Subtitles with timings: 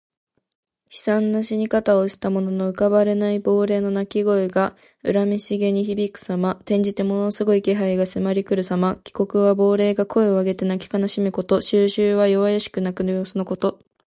[0.89, 6.55] 悲惨な死に方をした者の浮かばれない亡霊の泣き声が、恨めしげに響くさま。
[6.61, 8.93] 転じてものすごい気配が漂い迫りくるさま。
[9.13, 11.61] 「鬼哭」は亡霊が声を上げて泣き悲しむこと。
[11.61, 13.77] 「啾啾」は弱弱しく鳴く様子のこと。